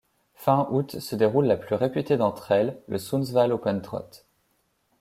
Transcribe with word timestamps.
Fin 0.33 0.67
août 0.71 0.97
se 0.99 1.15
déroule 1.15 1.45
la 1.45 1.57
plus 1.57 1.75
réputée 1.75 2.17
d'entre 2.17 2.51
elles, 2.51 2.81
le 2.87 2.97
Sundsvall 2.97 3.51
Open 3.53 3.83
Trot. 3.83 4.25